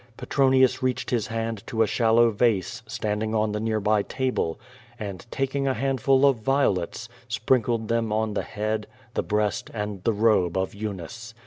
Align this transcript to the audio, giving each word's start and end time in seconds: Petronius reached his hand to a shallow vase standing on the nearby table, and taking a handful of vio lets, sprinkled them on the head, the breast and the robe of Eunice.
Petronius 0.17 0.81
reached 0.81 1.11
his 1.11 1.27
hand 1.27 1.61
to 1.67 1.83
a 1.83 1.85
shallow 1.85 2.31
vase 2.31 2.81
standing 2.87 3.35
on 3.35 3.51
the 3.51 3.59
nearby 3.59 4.01
table, 4.01 4.59
and 4.99 5.27
taking 5.29 5.67
a 5.67 5.75
handful 5.75 6.25
of 6.25 6.37
vio 6.39 6.71
lets, 6.71 7.07
sprinkled 7.27 7.87
them 7.87 8.11
on 8.11 8.33
the 8.33 8.41
head, 8.41 8.87
the 9.13 9.21
breast 9.21 9.69
and 9.75 10.03
the 10.03 10.11
robe 10.13 10.57
of 10.57 10.73
Eunice. 10.73 11.35